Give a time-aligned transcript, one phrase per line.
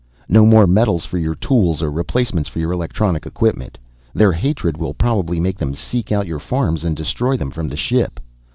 [0.27, 3.77] No more metals for your tools or replacements for your electronic equipment.
[4.15, 7.77] Their hatred will probably make them seek out your farms and destroy them from the
[7.77, 8.19] ship.